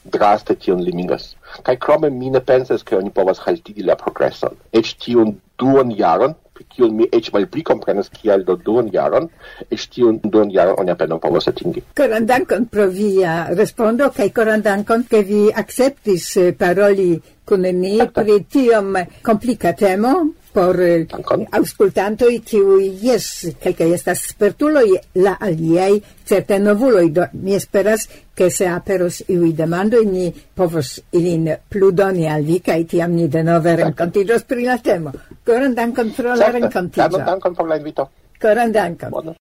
draste 0.05 0.55
tion 0.55 0.85
limigas 0.85 1.35
kaj 1.63 1.77
krome 1.77 2.11
mi 2.11 2.31
ne 2.31 2.41
pensas 2.41 2.83
ke 2.83 2.97
oni 2.97 3.11
povas 3.11 3.39
haltigi 3.45 3.83
la 3.83 3.97
progreson. 3.97 4.57
Eĉ 4.73 4.97
tiun 5.05 5.39
duan 5.59 5.95
jaron 6.01 6.35
kiun 6.77 6.95
mi 6.97 7.07
eĉ 7.13 7.31
malpli 7.35 7.63
komprenas 7.69 8.09
kial 8.13 8.45
do 8.45 8.57
duan 8.57 8.89
jaron, 8.93 9.29
eĉ 9.73 9.83
tiun 9.93 10.21
duan 10.25 10.51
jaron 10.55 10.81
oni 10.81 10.93
apenaŭ 10.95 11.19
povas 11.21 11.49
atingi. 11.51 11.83
Koran 11.97 12.27
dankon 12.29 12.67
pro 12.73 12.87
via 12.93 13.37
respondo 13.59 14.09
kaj 14.17 14.29
koran 14.39 14.65
dankon 14.65 15.05
ke 15.11 15.23
vi 15.31 15.43
akceptis 15.65 16.31
eh, 16.37 16.53
paroli 16.53 17.11
kun 17.47 17.69
ni 17.81 17.99
pri 18.15 18.41
tiom 18.53 18.97
komplika 19.23 19.73
temo 19.73 20.15
por 20.57 20.81
eh, 20.81 21.05
Dankon. 21.05 21.45
auscultantoi, 21.53 22.39
kiui, 22.41 22.87
yes, 23.03 23.27
quelcae 23.61 23.93
estas 23.93 24.23
spertuloi, 24.31 24.95
la 25.21 25.35
aliei 25.41 25.99
certe 26.25 26.57
novuloi, 26.59 27.11
do 27.13 27.27
mi 27.43 27.53
esperas 27.55 28.09
che 28.35 28.49
se 28.51 28.69
aperos 28.69 29.21
iui 29.29 29.53
demandoi, 29.53 30.07
ni 30.09 30.31
povos 30.33 30.95
ilin 31.13 31.51
pludoni 31.69 32.25
al 32.33 32.49
vi, 32.49 32.63
cae 32.65 32.87
tiam 32.89 33.13
ni 33.13 33.29
denove 33.29 33.77
rencontigios 33.83 34.49
pri 34.49 34.65
la 34.65 34.79
temo. 34.81 35.13
Coran 35.45 35.77
dankon 35.77 36.15
pro 36.17 36.33
la 36.35 36.49
rencontigio. 36.57 37.11
Coran 37.11 37.27
dankon 37.35 37.55
pro 37.61 37.67
la 37.67 37.77
invito. 37.77 38.09
Coran 38.41 38.73
dankon. 38.73 39.11
Bueno. 39.11 39.37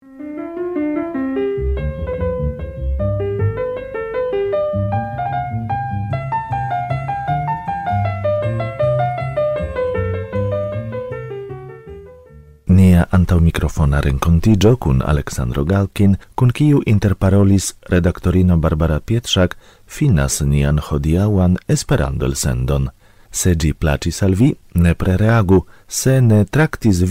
antau 13.21 13.41
microfona 13.41 14.01
rencontigio 14.01 14.77
cun 14.81 15.03
Aleksandro 15.05 15.65
Galkin, 15.65 16.17
cun 16.35 16.53
ciu 16.57 16.81
interparolis 16.87 17.75
redaktorino 17.91 18.57
Barbara 18.57 19.01
Pietrzak 19.01 19.57
finas 19.87 20.41
nian 20.41 20.81
hodiauan 20.81 21.59
Esperando 21.69 22.35
sendon. 22.35 22.89
Se 23.31 23.55
gi 23.55 23.73
placis 23.73 24.23
al 24.23 24.35
vi, 24.35 24.55
ne 24.75 24.95
prereagu, 24.95 25.67
se 25.87 26.21
ne 26.21 26.45
traktis 26.45 27.05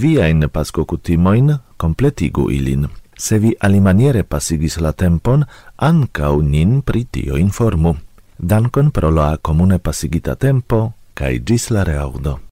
pasco 0.51 0.85
cutimoin, 0.85 1.59
completigu 1.77 2.49
ilin. 2.49 2.87
Se 3.15 3.39
vi 3.39 3.55
alimaniere 3.59 4.23
pasigis 4.23 4.79
la 4.79 4.91
tempon, 4.91 5.45
ancau 5.77 6.41
nin 6.41 6.81
pritio 6.81 7.37
informu. 7.37 7.95
Dankon 8.39 8.91
pro 8.91 9.11
la 9.11 9.37
comune 9.37 9.79
pasigita 9.79 10.35
tempo, 10.35 10.93
cae 11.13 11.39
gis 11.39 11.69
la 11.69 11.83
reaudo. 11.83 12.48